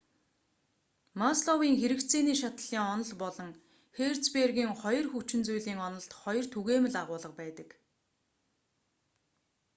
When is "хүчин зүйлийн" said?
5.09-5.79